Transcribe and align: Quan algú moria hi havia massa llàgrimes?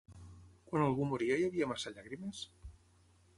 Quan 0.69 0.85
algú 0.85 1.05
moria 1.11 1.37
hi 1.41 1.45
havia 1.49 1.69
massa 1.73 1.93
llàgrimes? 1.99 2.41